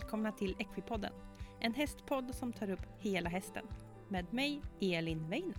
[0.00, 1.12] välkomna till Equipodden.
[1.60, 3.64] En hästpodd som tar upp hela hästen.
[4.08, 5.54] Med mig, Elin Weiner.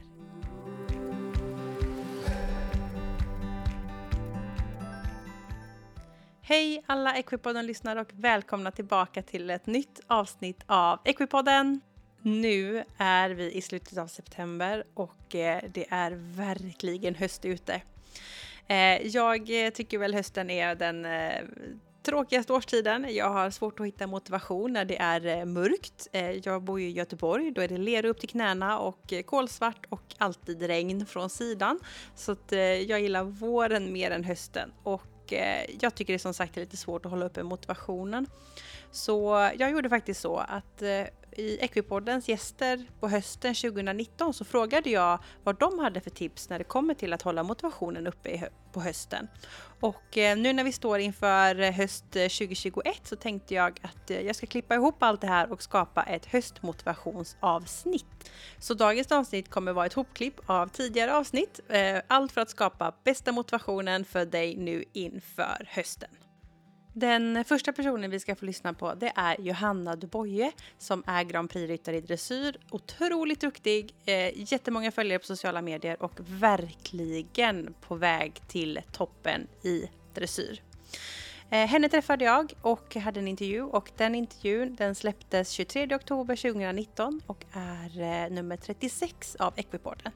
[6.42, 11.82] Hej alla Equipodden-lyssnare och välkomna tillbaka till ett nytt avsnitt av Equipodden.
[12.22, 17.82] Nu är vi i slutet av september och eh, det är verkligen höst ute.
[18.68, 21.06] Eh, jag eh, tycker väl hösten är den
[22.04, 23.08] tråkigaste årstiden.
[23.10, 26.08] Jag har svårt att hitta motivation när det är eh, mörkt.
[26.12, 29.22] Eh, jag bor ju i Göteborg, då är det lera upp till knäna och eh,
[29.22, 31.80] kolsvart och alltid regn från sidan.
[32.16, 32.52] Så att
[32.88, 35.02] jag gillar våren mer än hösten och
[35.80, 38.26] jag tycker det som sagt är lite svårt att hålla uppe motivationen.
[38.92, 40.84] Så jag gjorde faktiskt så att
[41.32, 46.58] i Equipoddens gäster på hösten 2019 så frågade jag vad de hade för tips när
[46.58, 49.28] det kommer till att hålla motivationen uppe på hösten.
[49.80, 54.10] Och eh, nu när vi står inför eh, höst eh, 2021 så tänkte jag att
[54.10, 58.32] jag ska klippa ihop allt det här och skapa ett höstmotivationsavsnitt.
[58.60, 61.60] Så dagens avsnitt kommer vara ett hopklipp av tidigare avsnitt.
[62.08, 66.10] Allt för att skapa bästa motivationen för dig nu inför hösten.
[66.94, 71.50] Den första personen vi ska få lyssna på det är Johanna Duboye som är Grand
[71.50, 72.58] Prix-ryttare i dressyr.
[72.72, 79.90] Otroligt duktig, eh, jättemånga följare på sociala medier och verkligen på väg till toppen i
[80.14, 80.62] dressyr.
[81.50, 86.36] Eh, henne träffade jag och hade en intervju och den intervjun den släpptes 23 oktober
[86.36, 90.12] 2019 och är eh, nummer 36 av Equiporten.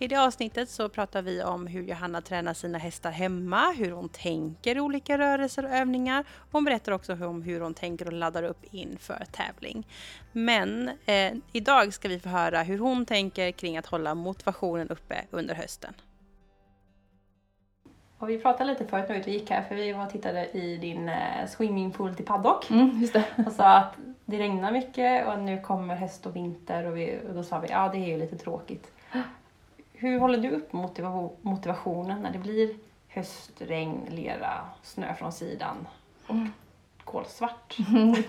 [0.00, 4.08] I det avsnittet så pratar vi om hur Johanna tränar sina hästar hemma, hur hon
[4.08, 6.24] tänker olika rörelser och övningar.
[6.52, 9.86] Hon berättar också om hur hon tänker och laddar upp inför tävling.
[10.32, 15.24] Men eh, idag ska vi få höra hur hon tänker kring att hålla motivationen uppe
[15.30, 15.94] under hösten.
[18.18, 20.76] Och vi pratade lite förut när vi gick här, för vi var och tittade i
[20.76, 22.70] din eh, swimmingpool till paddock.
[22.70, 23.24] Mm, just det.
[23.46, 27.34] Och sa att det regnar mycket och nu kommer höst och vinter och, vi, och
[27.34, 28.92] då sa vi ja det är ju lite tråkigt.
[30.00, 30.72] Hur håller du upp
[31.42, 32.70] motivationen när det blir
[33.08, 35.88] höst, regn, lera, snö från sidan
[36.26, 36.52] och mm.
[37.04, 37.76] kolsvart?
[37.78, 38.26] um,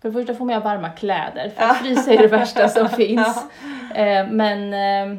[0.00, 2.88] för det första får man ha varma kläder, för att frysa är det värsta som
[2.96, 3.44] finns.
[3.90, 5.18] Uh, men uh,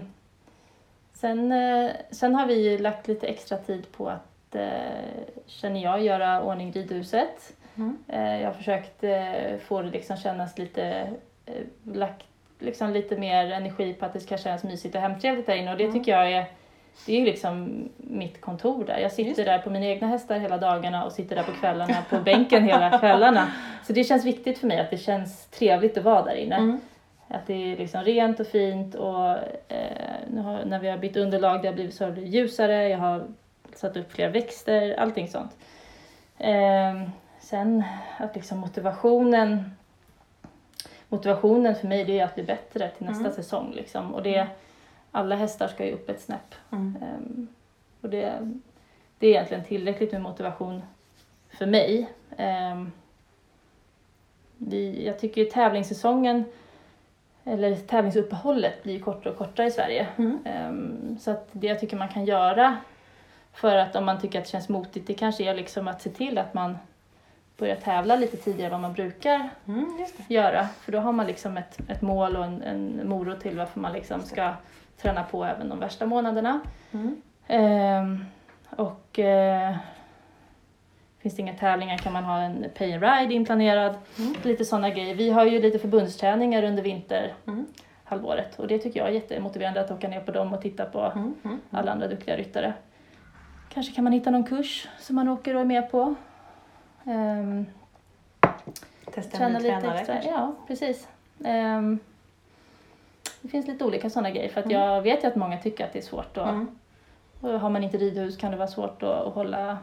[1.14, 4.62] sen, uh, sen har vi lagt lite extra tid på att, uh,
[5.46, 7.54] känner jag, göra ordning ridhuset.
[7.76, 7.98] Mm.
[8.08, 9.04] jag har försökt
[9.68, 11.14] få det liksom kännas lite
[11.84, 12.26] lagt
[12.60, 15.78] liksom lite mer energi på att det ska kännas mysigt och hemtrevligt där inne och
[15.78, 15.96] det mm.
[15.96, 16.46] tycker jag är
[17.06, 18.98] det är ju liksom mitt kontor där.
[18.98, 22.20] Jag sitter där på mina egna hästar hela dagarna och sitter där på kvällarna på
[22.20, 23.52] bänken hela kvällarna.
[23.88, 26.56] Så det känns viktigt för mig att det känns trevligt att vara där inne.
[26.56, 26.82] Mm.
[27.28, 29.30] Att det är liksom rent och fint och
[29.68, 33.24] eh, nu har, när vi har bytt underlag det har blivit så ljusare, jag har
[33.76, 35.52] satt upp fler växter, allting sånt.
[36.38, 37.10] Eh,
[37.40, 37.84] sen
[38.18, 39.76] att liksom motivationen
[41.14, 43.34] motivationen för mig det är att bli bättre till nästa mm.
[43.34, 43.72] säsong.
[43.74, 44.14] Liksom.
[44.14, 44.54] Och det, mm.
[45.12, 46.56] alla hästar ska ju upp ett snäpp.
[46.72, 46.98] Mm.
[47.02, 47.48] Um,
[48.02, 48.52] och det,
[49.20, 50.82] det är egentligen tillräckligt med motivation
[51.50, 52.10] för mig.
[52.38, 52.92] Um,
[54.58, 56.44] vi, jag tycker tävlingssäsongen
[57.44, 60.08] eller tävlingsuppehållet blir kortare och kortare i Sverige.
[60.18, 62.78] Um, så att det jag tycker man kan göra
[63.54, 66.10] för att om man tycker att det känns motigt, det kanske är liksom att se
[66.10, 66.78] till att man
[67.64, 70.68] börja tävla lite tidigare än vad man brukar mm, göra.
[70.68, 73.94] För då har man liksom ett, ett mål och en, en morot till varför man
[73.94, 74.54] liksom ska
[75.02, 76.60] träna på även de värsta månaderna.
[76.92, 77.22] Mm.
[77.48, 78.26] Ehm,
[78.70, 79.76] och eh,
[81.20, 83.96] finns det inga tävlingar kan man ha en pay and ride inplanerad.
[84.20, 84.34] Mm.
[84.44, 85.16] Lite sådana grejer.
[85.16, 90.08] Vi har ju lite förbundsträningar under vinterhalvåret och det tycker jag är jättemotiverande att åka
[90.08, 91.60] ner på dem och titta på mm, mm, mm.
[91.72, 92.74] alla andra duktiga ryttare.
[93.70, 96.16] Kanske kan man hitta någon kurs som man åker och är med på.
[97.06, 97.66] Um,
[99.14, 100.14] Testa en ny tränare extra.
[100.14, 100.32] kanske?
[100.32, 101.08] Ja, precis.
[101.40, 102.00] Um,
[103.42, 104.82] det finns lite olika sådana grejer för att mm.
[104.82, 106.80] jag vet ju att många tycker att det är svårt och, mm.
[107.42, 109.78] och har man inte ridhus kan det vara svårt att, att hålla,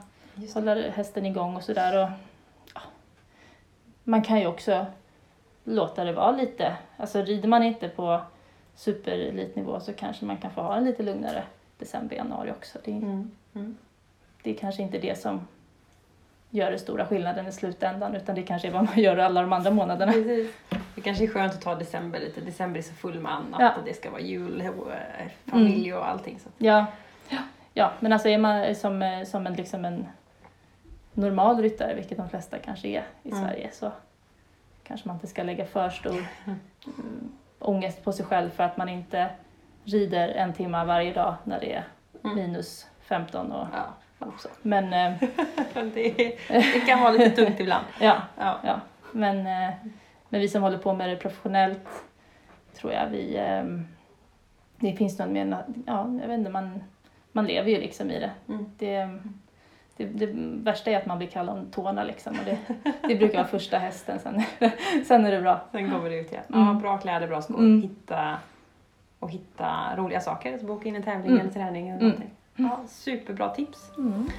[0.54, 2.12] hålla hästen igång och sådär.
[2.74, 2.80] ja.
[4.04, 4.86] Man kan ju också
[5.64, 8.20] låta det vara lite, alltså rider man inte på
[8.74, 11.42] superelitnivå så kanske man kan få ha en lite lugnare
[11.78, 12.78] december, januari också.
[12.84, 13.30] Det, mm.
[13.54, 13.76] Mm.
[14.42, 15.46] det är kanske inte det som
[16.50, 19.52] gör den stora skillnaden i slutändan utan det kanske är vad man gör alla de
[19.52, 20.12] andra månaderna.
[20.12, 20.52] Precis.
[20.94, 22.40] Det kanske är skönt att ta december lite.
[22.40, 23.74] December är så full med annat ja.
[23.78, 25.98] och det ska vara jul, och eh, familj mm.
[25.98, 26.38] och allting.
[26.38, 26.48] Så.
[26.58, 26.86] Ja.
[27.28, 27.38] ja.
[27.74, 30.06] ja, men alltså är man som, eh, som en, liksom en
[31.12, 33.44] normal ryttare, vilket de flesta kanske är i mm.
[33.44, 33.92] Sverige, så
[34.82, 36.58] kanske man inte ska lägga för stor mm,
[37.58, 39.30] ångest på sig själv för att man inte
[39.84, 41.84] rider en timme varje dag när det är
[42.24, 42.36] mm.
[42.36, 43.94] minus 15 och ja
[44.28, 44.48] också.
[44.62, 45.12] Men eh,
[45.94, 47.84] det, det kan vara lite tungt ibland.
[48.00, 48.58] ja, Ja.
[48.64, 48.80] ja.
[49.12, 49.74] Men, eh,
[50.28, 51.88] men vi som håller på med det professionellt
[52.74, 53.36] tror jag vi...
[53.36, 53.64] Eh,
[54.76, 55.64] det finns någon mer...
[55.86, 56.82] Ja, jag vet inte, man,
[57.32, 58.30] man lever ju liksom i det.
[58.48, 58.66] Mm.
[58.78, 59.08] Det,
[59.96, 60.26] det, det
[60.64, 62.32] värsta är att man blir kall om tårna liksom.
[62.38, 62.58] Och det,
[63.08, 64.42] det brukar vara första hästen, sen,
[65.06, 65.60] sen är det bra.
[65.72, 66.44] Sen kommer det ut igen.
[66.54, 66.66] Mm.
[66.66, 67.58] Ja, bra kläder, bra skor.
[67.58, 67.82] Mm.
[67.82, 68.38] Hitta,
[69.18, 70.58] och hitta roliga saker.
[70.58, 71.40] Så boka in en tävling Mm.
[71.40, 72.06] eller träning eller
[72.60, 72.70] Mm.
[72.72, 73.90] Ja, superbra tips.
[73.98, 74.30] Mm.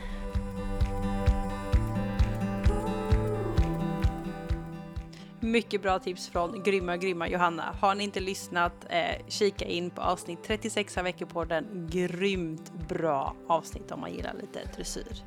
[5.40, 7.76] Mycket bra tips från grymma, grymma Johanna.
[7.80, 11.88] Har ni inte lyssnat, eh, kika in på avsnitt 36 av Veckopodden.
[11.92, 15.24] Grymt bra avsnitt om man gillar lite dressyr.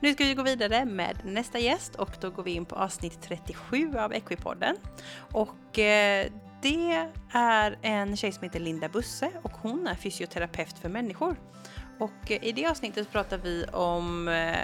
[0.00, 3.22] Nu ska vi gå vidare med nästa gäst och då går vi in på avsnitt
[3.22, 4.76] 37 av Equipodden.
[5.16, 6.26] Och eh,
[6.62, 11.36] det är en tjej som heter Linda Busse och hon är fysioterapeut för människor.
[11.98, 14.56] Och eh, i det avsnittet pratar vi om eh,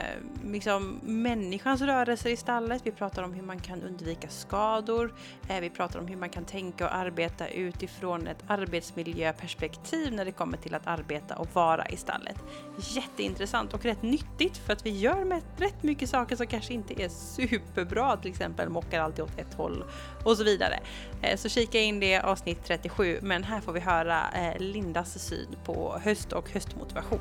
[0.45, 2.83] liksom, människans rörelser i stallet.
[2.85, 5.15] Vi pratar om hur man kan undvika skador.
[5.49, 10.33] Eh, vi pratar om hur man kan tänka och arbeta utifrån ett arbetsmiljöperspektiv när det
[10.33, 12.37] kommer till att arbeta och vara i stallet.
[12.79, 17.03] Jätteintressant och rätt nyttigt för att vi gör med rätt mycket saker som kanske inte
[17.03, 18.17] är superbra.
[18.17, 19.85] Till exempel mockar alltid åt ett håll
[20.25, 20.81] och så vidare.
[21.23, 25.57] Eh, Så kika in det avsnitt 37 men här får vi höra eh, Lindas syn
[25.65, 27.21] på höst och höstmotivation.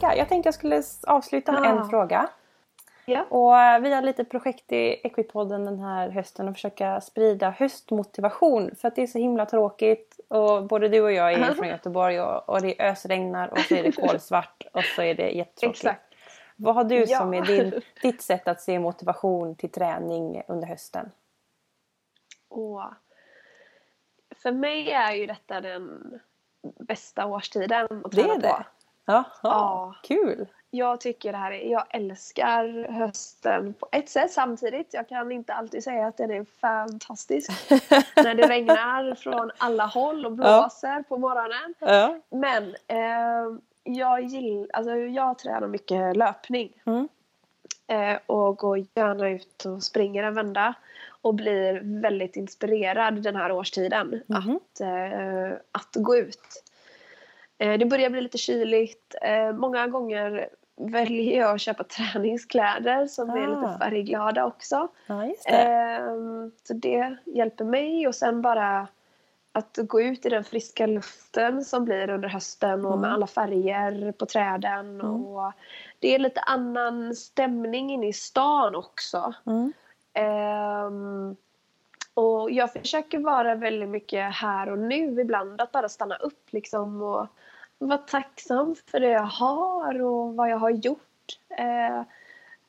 [0.00, 2.28] Ja, jag tänkte jag skulle avsluta med en fråga.
[3.04, 3.24] Ja.
[3.28, 8.70] Och eh, vi har lite projekt i Equipodden den här hösten att försöka sprida höstmotivation.
[8.80, 10.20] För att det är så himla tråkigt.
[10.28, 11.54] Och både du och jag är Ja.
[11.54, 15.30] från Göteborg och, och det ösregnar och så är det kolsvart och så är det
[15.30, 15.84] jättetråkigt.
[15.84, 16.14] Exakt.
[16.56, 17.18] Vad har du Ja.
[17.18, 21.10] som är din, ditt sätt att se motivation till träning under hösten?
[22.52, 22.82] Och
[24.42, 26.20] för mig är ju detta den
[26.62, 28.48] bästa årstiden att Det är det?
[28.48, 28.64] på.
[29.04, 29.94] Jaha, Ja.
[30.02, 30.46] kul!
[30.70, 34.94] Jag tycker det här är, jag älskar hösten på ett sätt samtidigt.
[34.94, 37.50] Jag kan inte alltid säga att den är fantastisk.
[38.16, 41.74] när det regnar från alla håll och blåser på morgonen.
[41.78, 42.18] Ja.
[42.30, 46.82] Men eh, jag gillar, alltså jag tränar mycket löpning.
[46.86, 47.08] Mm.
[47.86, 50.74] Eh, och går gärna ut och springer en vända.
[51.22, 54.56] Och blir väldigt inspirerad den här årstiden Mhm.
[54.56, 56.62] att, eh, att gå ut.
[57.58, 59.14] Eh, det börjar bli lite kyligt.
[59.22, 63.60] Eh, många gånger väljer jag att köpa träningskläder som är Ah.
[63.60, 64.88] lite färgglada också.
[65.28, 65.50] just det.
[65.52, 68.88] Ehm, så det hjälper mig och sen bara
[69.54, 73.14] att gå ut i den friska luften som blir under hösten och med Mm.
[73.14, 75.00] alla färger på träden.
[75.00, 75.24] Mm.
[75.24, 75.52] Och
[75.98, 79.34] det är lite annan stämning inne i stan också.
[79.46, 79.72] Mm.
[80.12, 81.36] Ehm,
[82.14, 85.60] och jag försöker vara väldigt mycket här och nu ibland.
[85.60, 87.26] Att bara stanna upp liksom och
[87.78, 91.38] vara tacksam för det jag har och vad jag har gjort.
[91.58, 92.02] Eh,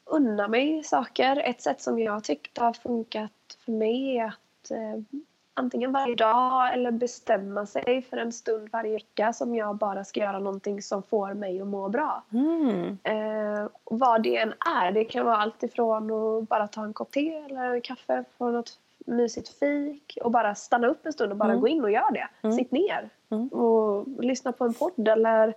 [0.05, 1.37] unna mig saker.
[1.37, 5.19] Ett sätt som jag tyckte har funkat för mig är att eh,
[5.53, 10.19] antingen varje dag eller bestämma sig för en stund varje vecka som jag bara ska
[10.19, 12.23] göra någonting som får mig att må bra.
[12.33, 12.97] Mm.
[13.03, 14.91] Eh, vad det än är.
[14.91, 18.49] Det kan vara allt ifrån att bara ta en kopp te eller en kaffe på
[18.49, 21.61] något mysigt fik och bara stanna upp en stund och bara Mm.
[21.61, 22.27] gå in och göra det.
[22.41, 22.55] Mm.
[22.57, 23.47] Sitt ner Mm.
[23.47, 25.47] och lyssna på en podd eller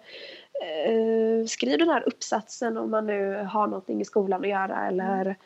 [0.63, 5.37] eh, skriv den här uppsatsen om man nu har någonting i skolan att göra eller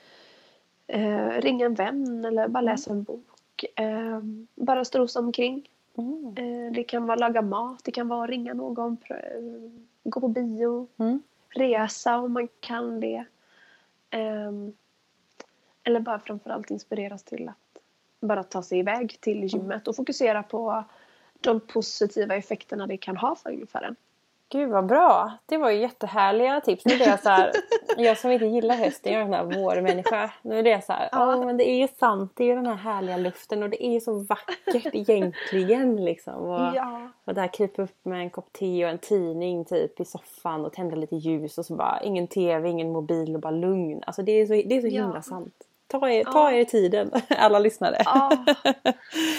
[0.86, 3.29] eh, ringa en vän eller bara läsa en bok.
[3.76, 4.20] Eh,
[4.54, 5.68] bara strosa omkring.
[5.98, 6.34] Mm.
[6.36, 9.16] Eh, det kan vara laga mat, det kan vara ringa någon, eh,
[10.04, 11.22] gå på bio Mm.
[11.48, 13.24] resa om man kan det.
[14.10, 14.72] Ehm,
[15.84, 17.82] eller bara framförallt inspireras till att
[18.20, 20.84] bara ta sig iväg till gymmet och fokusera på
[21.40, 23.96] de positiva effekterna det kan ha för, för en.
[24.52, 25.33] Gud vad bra!
[25.47, 26.85] Det var ju jättehärliga tips.
[26.87, 27.52] Nu blir jag så här,
[27.97, 30.30] jag som inte gillar hösten, jag är en sån här vårmänniska.
[30.42, 31.30] Nu är det så här, Ja.
[31.37, 33.87] ja men det är ju sant, det är ju den här härliga luften och det
[33.87, 36.35] är ju så vackert egentligen liksom.
[36.35, 37.09] Och, Ja.
[37.25, 40.73] och där krypa upp med en kopp te och en tidning typ i soffan och
[40.73, 44.02] tända lite ljus och så bara ingen tv, ingen mobil och bara lugn.
[44.07, 45.02] Alltså det är så, det är så Ja.
[45.02, 45.54] himla sant.
[45.87, 46.57] Ta er, ta Ja.
[46.59, 47.97] er tiden, alla lyssnare.
[48.04, 48.30] ja,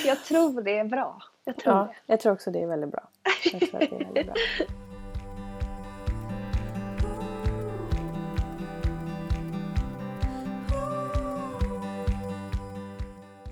[0.06, 1.18] jag tror det är bra.
[1.46, 1.94] Jag tror Ja, det.
[2.06, 3.04] jag tror också det är väldigt bra.
[3.52, 4.36] Jag tror att det är väldigt bra.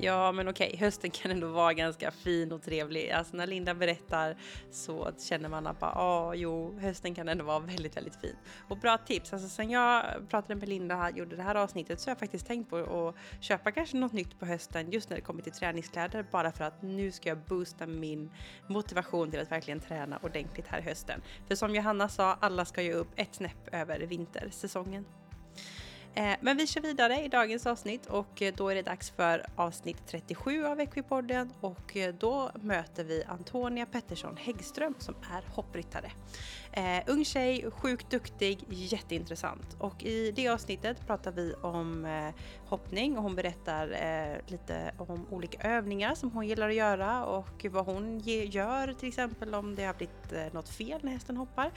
[0.02, 3.12] Ja, men okej, hösten kan ändå vara ganska fin och trevlig.
[3.12, 4.36] Alltså när Linda berättar
[4.72, 8.36] så känner man att bara, ja, jo, hösten kan ändå vara väldigt, väldigt fin.
[8.70, 12.10] Och bra tips, alltså sen jag pratade med Linda och gjorde det här avsnittet så
[12.10, 15.24] har jag faktiskt tänkt på att köpa kanske något nytt på hösten just när det
[15.24, 18.32] kommer till träningskläder bara för att nu ska jag boosta min
[18.68, 21.22] motivation till att verkligen träna ordentligt här i hösten.
[21.48, 25.06] För som Johanna sa, alla ska ju upp ett snäpp över vintersäsongen.
[26.20, 29.46] Eh, men vi kör vidare i dagens avsnitt och eh, då är det dags för
[29.56, 36.12] avsnitt 37 av Equipodden och eh, då möter vi Antonia Pettersson Häggström som är hoppryttare.
[36.72, 39.76] Eh, ung tjej, sjukt duktig, jätteintressant.
[39.80, 42.34] Och i det avsnittet pratar vi om eh,
[42.66, 47.66] hoppning och hon berättar eh, lite om olika övningar som hon gillar att göra och
[47.70, 51.38] vad hon ge, gör till exempel om det har blivit eh, något fel när hästen
[51.38, 51.72] hoppar.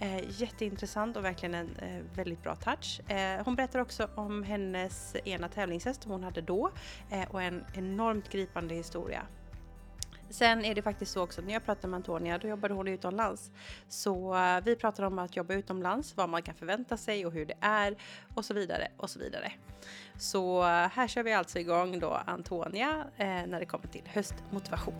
[0.00, 3.10] Eh, jätteintressant och verkligen en eh, väldigt bra touch.
[3.10, 6.70] Eh, hon berättar också om hennes ena tävlingshäst som hon hade då
[7.10, 9.22] eh, och en enormt gripande historia.
[10.30, 12.88] Sen är det faktiskt så också, att när jag pratade med Antonia, då jobbade hon
[12.88, 13.50] utomlands.
[13.88, 17.46] Så eh, vi pratar om att jobba utomlands, vad man kan förvänta sig och hur
[17.46, 17.96] det är
[18.34, 19.52] och så vidare och så vidare.
[20.18, 24.94] Så eh, här kör vi alltså igång då Antonia eh, när det kommer till höstmotivation.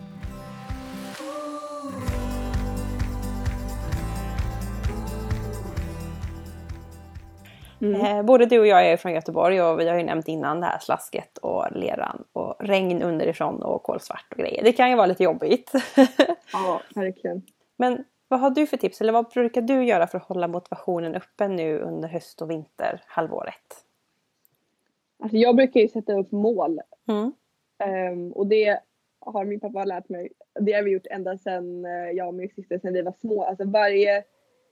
[7.81, 8.01] Mm.
[8.01, 10.65] Eh, både du och jag är från Göteborg och vi har ju nämnt innan det
[10.65, 14.63] här slasket och leran och regn underifrån och kolsvart och grejer.
[14.63, 15.71] Det kan ju vara lite jobbigt.
[16.53, 17.41] ja, verkligen.
[17.75, 21.15] Men vad har du för tips eller vad brukar du göra för att hålla motivationen
[21.15, 23.85] uppe nu under höst och vinterhalvåret?
[25.19, 26.81] Alltså jag brukar ju sätta upp mål.
[27.07, 27.31] Mm.
[28.11, 28.79] Um, och det
[29.19, 30.29] har min pappa lärt mig.
[30.59, 33.43] Det har vi gjort ända sedan eh, jag och min syster, sedan vi var små.
[33.43, 34.23] Alltså varje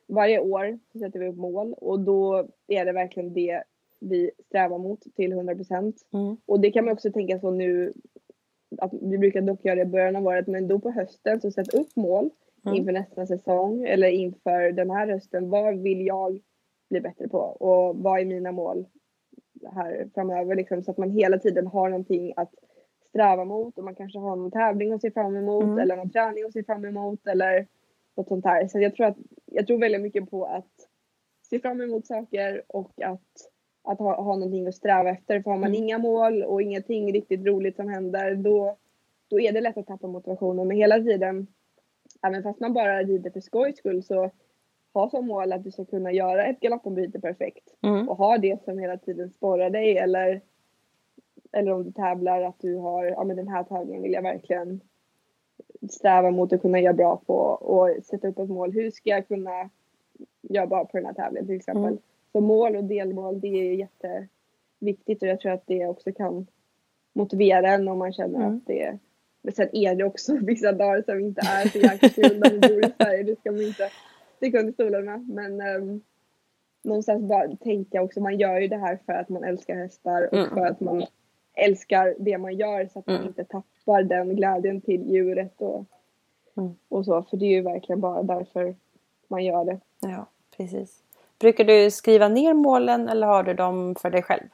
[0.07, 3.63] varje år så sätter vi upp mål och då är det verkligen det
[3.99, 5.95] vi strävar mot till 100 procent.
[6.13, 6.37] Mm.
[6.45, 7.93] Och det kan man också tänka så nu
[8.77, 11.51] att vi brukar dock göra det i början av året men då på hösten så
[11.51, 12.29] sätt upp mål
[12.65, 12.77] mm.
[12.77, 15.49] inför nästa säsong eller inför den här hösten.
[15.49, 16.39] Vad vill jag
[16.89, 18.85] bli bättre på och vad är mina mål
[19.71, 22.53] här framöver liksom så att man hela tiden har någonting att
[23.09, 25.79] sträva mot och man kanske har någon tävling att se fram emot mm.
[25.79, 27.67] eller någon träning att se fram emot eller
[28.15, 28.67] något sånt här.
[28.67, 30.89] Så jag tror, att, jag tror väldigt mycket på att
[31.49, 33.51] se fram emot saker och att,
[33.83, 35.41] att ha, ha någonting att sträva efter.
[35.41, 35.83] För har man mm.
[35.83, 38.77] inga mål och ingenting riktigt roligt som händer då,
[39.27, 40.67] då är det lätt att tappa motivationen.
[40.67, 41.47] Men hela tiden,
[42.27, 44.31] även fast man bara rider för skojs skull så
[44.93, 48.09] ha som mål att du ska kunna göra ett galoppenbyte perfekt mm.
[48.09, 50.41] och ha det som hela tiden sporrar dig eller
[51.53, 54.81] eller om du tävlar att du har, ja men den här tävlingen vill jag verkligen
[55.89, 58.71] sträva mot att kunna göra bra på och sätta upp ett mål.
[58.71, 59.69] Hur ska jag kunna
[60.41, 61.83] göra bra på den här tävlingen till exempel.
[61.83, 61.97] Mm.
[62.31, 66.47] Så mål och delmål det är jätteviktigt och jag tror att det också kan
[67.13, 68.55] motivera en om man känner mm.
[68.57, 68.97] att det
[69.43, 72.59] men sen är det också vissa dagar som inte är så jäkla kul när man
[72.59, 73.23] bor i Sverige.
[73.23, 73.89] Det ska man inte
[74.37, 75.29] sticka under stolen med.
[75.29, 76.01] Men um,
[76.83, 80.37] någonstans bara tänka också, man gör ju det här för att man älskar hästar och
[80.37, 80.49] mm.
[80.49, 81.05] för att man
[81.53, 83.27] älskar det man gör så att man mm.
[83.27, 85.85] inte tappar den glädjen till djuret och,
[86.57, 86.75] mm.
[86.89, 87.23] och så.
[87.23, 88.75] För det är ju verkligen bara därför
[89.27, 89.79] man gör det.
[89.99, 90.25] Ja,
[90.57, 91.03] precis.
[91.39, 94.47] Brukar du skriva ner målen eller har du dem för dig själv?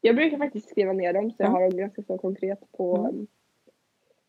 [0.00, 1.54] Jag brukar faktiskt skriva ner dem så jag mm.
[1.54, 3.26] har dem ganska så konkret på, mm.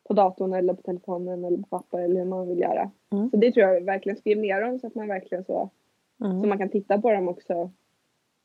[0.04, 2.92] på datorn eller på telefonen eller på papper eller hur man vill göra.
[3.10, 5.70] Så det tror jag verkligen, skriv ner dem så att man verkligen så,
[6.18, 7.72] så man kan titta på dem också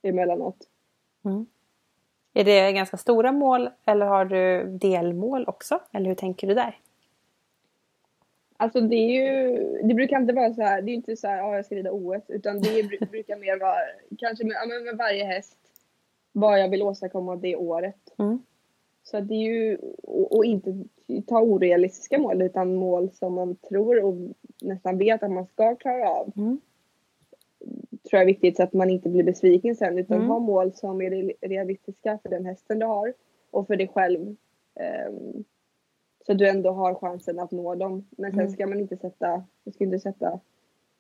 [0.02, 0.56] emellanåt.
[1.24, 1.46] Mm.
[2.34, 5.80] Är det ganska stora mål eller har du delmål också?
[5.92, 6.78] Eller hur tänker du där?
[8.56, 11.38] Alltså det är ju, det brukar inte vara så här, det är inte så här,
[11.38, 13.78] ja jag ska rida OS, utan det brukar mer vara,
[14.18, 15.58] kanske med, med varje häst,
[16.32, 18.14] vad jag vill åstadkomma det året.
[18.18, 18.42] Mm.
[19.02, 20.84] Så det är ju, och, och, inte
[21.26, 24.14] ta orealistiska mål utan mål som man tror och
[24.60, 26.32] nästan vet att man ska klara av.
[26.36, 26.60] Mm
[28.12, 30.28] tror jag är viktigt så att man inte blir besviken sen utan mm.
[30.28, 33.14] ha mål som är realistiska för den hästen du har
[33.50, 34.20] och för dig själv.
[35.08, 35.44] Um,
[36.26, 38.06] så du ändå har chansen att nå dem.
[38.10, 38.52] Men sen mm.
[38.52, 39.28] ska man inte sätta,
[39.64, 40.40] man ska inte sätta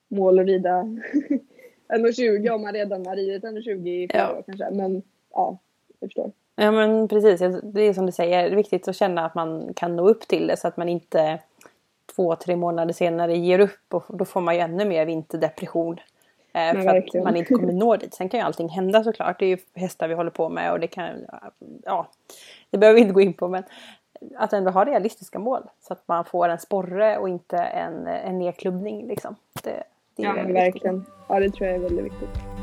[0.08, 0.70] mål och rida
[1.88, 4.38] 1,20 om man redan har ridit 1,20 i flera ja.
[4.38, 4.70] år kanske.
[4.70, 6.32] Men ja, jag förstår.
[6.56, 9.74] Ja men precis, det är som du säger, det är viktigt att känna att man
[9.74, 11.38] kan nå upp till det så att man inte
[12.16, 15.96] två, tre månader senare ger upp och då får man ju ännu mer vinterdepression.
[16.54, 18.14] Eh, för att man inte kommer nå dit.
[18.14, 19.38] Sen kan ju allting hända såklart.
[19.38, 21.10] Det är ju hästar vi håller på med och det kan,
[21.84, 22.08] ja,
[22.70, 23.62] det behöver vi inte gå in på men
[24.36, 28.38] att ändå ha realistiska mål så att man får en sporre och inte en, en
[28.38, 29.36] nedklubbning liksom.
[29.62, 29.82] Det,
[30.16, 30.98] det är ja, verkligen.
[30.98, 31.14] Viktigt.
[31.28, 32.61] Ja, det tror jag är väldigt viktigt.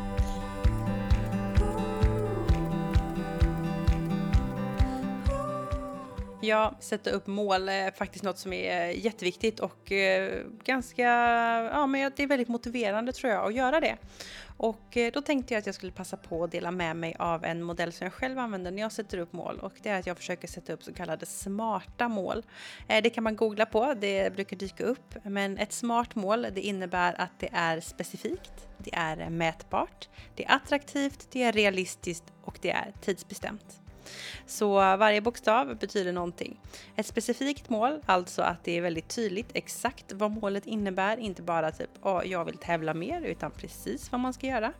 [6.50, 11.03] Ja, sätta upp mål är faktiskt något som är jätteviktigt och eh, ganska,
[11.74, 13.98] ja men det är väldigt motiverande tror jag att göra det.
[14.58, 17.46] Och eh, då tänkte jag att jag skulle passa på att dela med mig av
[17.46, 20.08] en modell som jag själv använder när jag sätter upp mål och det är att
[20.08, 22.46] jag försöker sätta upp så kallade smarta mål.
[22.88, 26.62] Eh, det kan man googla på, det brukar dyka upp, men ett smart mål det
[26.62, 32.60] innebär att det är specifikt, det är mätbart, det är attraktivt, det är realistiskt och
[32.62, 33.82] det är tidsbestämt.
[34.46, 36.60] Så varje bokstav betyder någonting.
[36.96, 41.72] Ett specifikt mål, alltså att det är väldigt tydligt exakt vad målet innebär, inte bara
[41.72, 44.74] typ oh, jag vill tävla mer, utan precis vad man ska göra.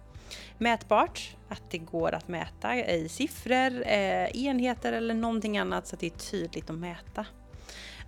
[0.58, 6.00] Mätbart, att det går att mäta i siffror, eh, enheter eller någonting annat så att
[6.00, 7.26] det är tydligt att mäta.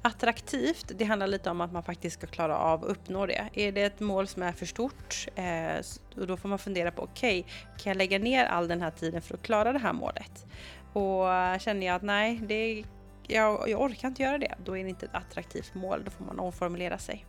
[0.04, 3.50] Attraktivt, det handlar lite om att man faktiskt ska klara av att uppnå det.
[3.54, 7.40] Är det ett mål som är för stort, eh, då får man fundera på okej,
[7.40, 7.52] okay,
[7.84, 10.46] kan jag lägga ner all den här tiden för att klara det här målet?
[10.94, 11.26] Och
[11.62, 12.84] känner jag att nej, det,
[13.28, 16.26] jag, jag orkar inte göra det, då är det inte ett attraktivt mål, då får
[16.26, 17.26] man omformulera sig.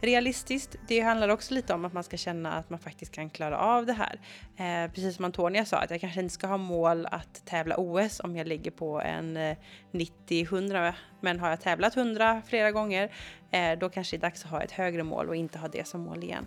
[0.00, 3.58] Realistiskt, det handlar också lite om att man ska känna att man faktiskt kan klara
[3.58, 4.20] av det här.
[4.56, 8.20] Eh, precis som Antonia sa, att jag kanske inte ska ha mål att tävla OS
[8.20, 9.56] om jag ligger på en eh,
[9.92, 10.94] 90-100.
[11.20, 13.12] Men har jag tävlat 100 flera gånger,
[13.50, 15.86] eh, då kanske det är dags att ha ett högre mål och inte ha det
[15.86, 16.46] som mål igen.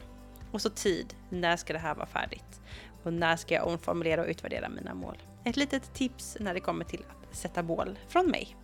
[0.51, 2.61] Och så tid, när ska det här vara färdigt?
[3.03, 5.17] Och när ska jag omformulera och utvärdera mina mål?
[5.45, 8.55] Ett litet tips när det kommer till att sätta mål från mig.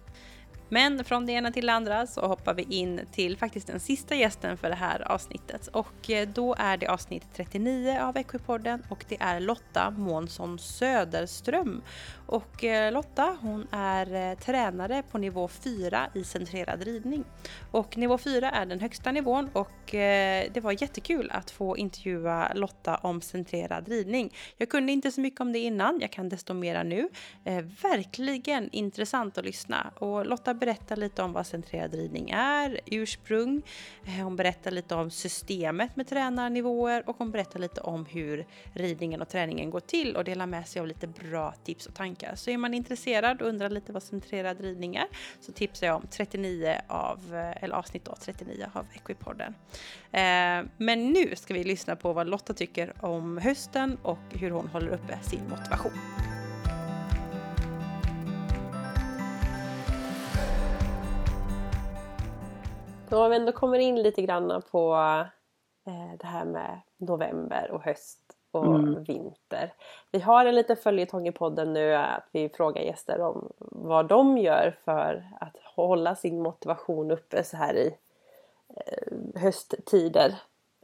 [0.70, 4.16] Men från det ena till det andra så hoppar vi in till faktiskt den sista
[4.16, 9.06] gästen för det här avsnittet och eh, då är det avsnitt 39 av Equipodden och
[9.10, 11.82] det är Lotta Månsson Söderström.
[12.26, 17.24] Och eh, Lotta hon är eh, tränare på nivå 4 i centrerad ridning.
[17.72, 22.96] Och nivå 4 är den högsta nivån och det var jättekul att få intervjua Lotta
[22.96, 24.34] om centrerad ridning.
[24.58, 27.10] Jag kunde inte så mycket om det innan, jag kan desto mera nu.
[27.82, 33.62] Verkligen intressant att lyssna och Lotta berättar lite om vad centrerad ridning är, ursprung.
[34.06, 39.22] Eh, hon berättar lite om systemet med tränarnivåer och hon berättar lite om hur ridningen
[39.22, 42.36] och träningen går till och delar med sig av lite bra tips och tankar.
[42.36, 45.08] Så är man intresserad och undrar lite vad centrerad ridning är
[45.40, 49.56] så tipsar jag om 39 av, eh, eller avsnitt då, 39 av Equipodden.
[50.12, 54.68] Eh, men nu ska vi lyssna på vad Lotta tycker om hösten och hur hon
[54.68, 56.39] håller uppe sin motivation.
[63.10, 64.94] Då om vi ändå kommer in lite grann på
[65.88, 68.20] eh, det här med november och höst
[68.52, 69.04] och mm.
[69.04, 69.74] vinter.
[70.12, 74.38] Vi har en liten följetong i podden nu att vi frågar gäster om vad de
[74.38, 77.96] gör för att hålla sin motivation uppe så här i
[78.76, 80.36] eh, hösttider.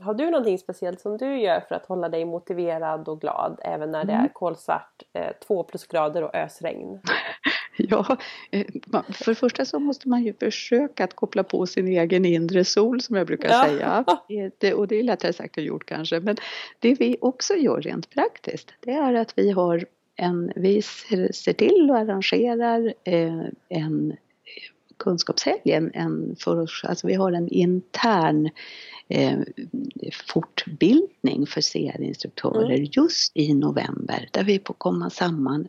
[0.01, 3.91] Har du någonting speciellt som du gör för att hålla dig motiverad och glad även
[3.91, 4.25] när det mm.
[4.25, 7.01] är kolsvart, eh, två plusgrader och ösregn?
[7.89, 8.17] Ja,
[8.51, 8.65] eh,
[9.09, 13.01] för det första så måste man ju försöka att koppla på sin egen inre sol
[13.01, 13.63] som jag brukar ja.
[13.65, 14.75] säga.
[14.75, 16.19] Och det är lättare sagt än gjort kanske.
[16.19, 16.35] Men
[16.79, 19.85] det vi också gör rent praktiskt det är att vi har
[20.15, 24.15] en, vi ser till och arrangerar eh, en
[24.97, 28.49] kunskapshelg, en, en för, alltså vi har en intern
[29.07, 29.39] eh,
[30.27, 32.87] fortbildning för CR-instruktörer mm.
[32.91, 35.67] just i november där vi får komma samman,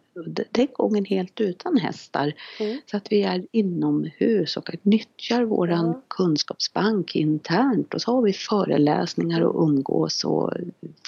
[0.50, 2.80] den gången helt utan hästar, mm.
[2.90, 6.00] så att vi är inomhus och nyttjar våran mm.
[6.08, 10.52] kunskapsbank internt och så har vi föreläsningar och umgås och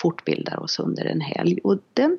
[0.01, 1.59] fortbildar oss under en helg.
[1.65, 2.19] Och den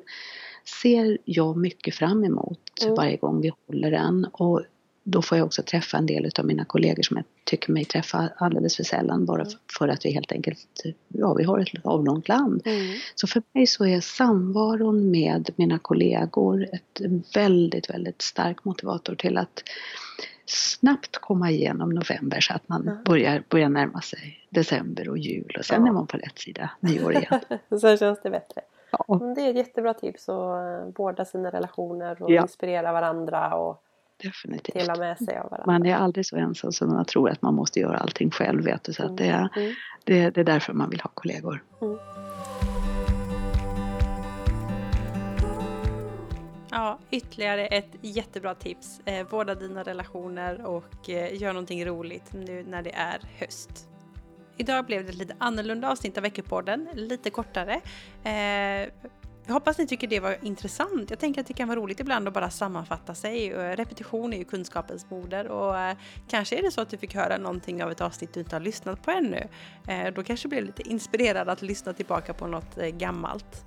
[0.82, 2.94] ser jag mycket fram emot mm.
[2.94, 4.24] varje gång vi håller den.
[4.32, 4.62] Och
[5.02, 8.30] då får jag också träffa en del av mina kollegor som jag tycker mig träffa
[8.36, 9.52] alldeles för sällan bara mm.
[9.78, 12.62] för att vi helt enkelt, ja vi har ett avlångt land.
[12.64, 12.98] Mm.
[13.14, 17.00] Så för mig så är samvaron med mina kollegor ett
[17.34, 19.62] väldigt, väldigt stark motivator till att
[20.46, 23.04] snabbt komma igenom november så att man mm.
[23.04, 25.88] börjar, börjar närma sig december och jul och sen ja.
[25.88, 27.40] är man på rätt sida nyår igen.
[27.80, 28.60] så känns det bättre.
[28.90, 29.32] Ja.
[29.34, 32.42] Det är ett jättebra tips att vårda sina relationer och ja.
[32.42, 33.84] inspirera varandra och
[34.22, 34.74] Definitivt.
[34.74, 35.72] dela med sig av varandra.
[35.72, 38.64] Man är aldrig så ensam som man tror att man måste göra allting själv.
[38.64, 39.74] Vet du, så att det, är, mm.
[40.04, 41.62] det, det, är därför man vill ha kollegor.
[41.82, 41.98] Mm.
[46.70, 49.00] Ja, ytterligare ett jättebra tips.
[49.04, 53.88] Eh, vårda dina relationer och eh, gör någonting roligt nu när det är höst.
[54.56, 57.80] Idag blev det ett lite annorlunda avsnitt av Veckopodden, lite kortare.
[58.24, 58.88] Eh,
[59.46, 61.10] jag hoppas ni tycker det var intressant.
[61.10, 63.52] Jag tänker att det kan vara roligt ibland att bara sammanfatta sig.
[63.52, 65.96] Eh, repetition är ju kunskapens moder och eh,
[66.28, 68.60] kanske är det så att du fick höra någonting av ett avsnitt du inte har
[68.60, 69.48] lyssnat på ännu.
[69.88, 73.64] Eh, då kanske du blir lite inspirerad att lyssna tillbaka på något gammalt.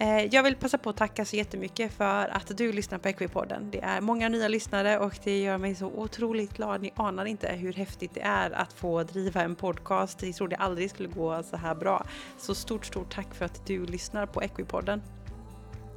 [0.00, 3.70] Eh, jag vill passa på att tacka så jättemycket för att du lyssnar på Equipodden.
[3.70, 6.82] Det är många nya lyssnare och det gör mig så otroligt glad.
[6.82, 10.22] Ni anar inte hur häftigt det är att få driva en podcast.
[10.22, 12.06] Jag trodde aldrig skulle gå så här bra.
[12.38, 15.02] Så stort, stort tack för att du lyssnar på Equipodden.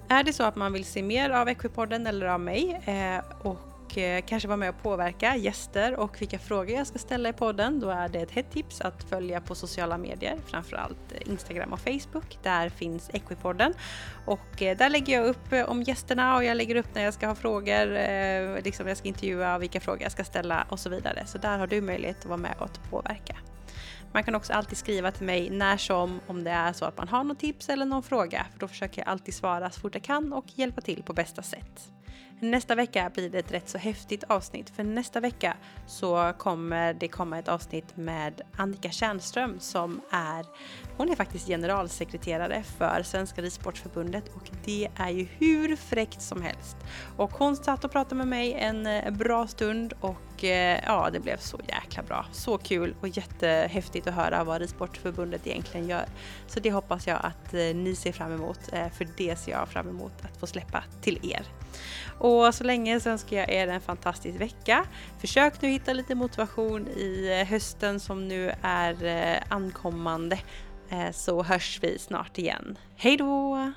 [0.07, 3.70] Är det så att man vill se mer av Equipodden eller av mig eh, och
[3.91, 7.33] och eh, kanske vara med och påverka gäster och vilka frågor jag ska ställa i
[7.33, 11.73] podden, då är det ett hett tips att följa på sociala medier, framförallt eh, Instagram
[11.73, 12.37] och Facebook.
[12.43, 13.73] Där finns Equipodden
[14.25, 17.27] och eh, där lägger jag upp om gästerna och jag lägger upp när jag ska
[17.27, 21.25] ha frågor, liksom jag ska intervjua, vilka frågor jag ska ställa och så vidare.
[21.25, 23.35] Så där har du möjlighet att vara med och påverka.
[24.13, 27.07] Man kan också alltid skriva till mig när som om det är så att man
[27.07, 28.45] har något tips eller någon fråga.
[28.51, 31.41] För då försöker jag alltid svara så fort jag kan och hjälpa till på bästa
[31.41, 31.91] sätt.
[32.43, 37.07] Nästa vecka blir det ett rätt så häftigt avsnitt för nästa vecka så kommer det
[37.07, 40.45] komma ett avsnitt med Annika Tjärnström som är,
[40.97, 46.77] hon är faktiskt generalsekreterare för Svenska Ridsportförbundet och det är ju hur fräckt som helst.
[47.17, 51.19] Och hon satt och pratade med mig en eh, bra stund och eh, ja, det
[51.19, 52.25] blev så jäkla bra.
[52.31, 56.05] Så kul och jättehäftigt att höra vad Ridsportförbundet egentligen gör.
[56.47, 59.89] Så det hoppas jag att eh, ni ser fram emot, för det ser jag fram
[59.89, 61.60] emot att få släppa till er.
[62.17, 64.85] Och så länge så önskar jag er en fantastisk vecka.
[65.19, 70.39] Försök nu hitta lite motivation i eh, hösten som nu är eh, ankommande.
[70.89, 72.77] Eh, så hörs vi snart igen.
[72.95, 73.71] Hej då!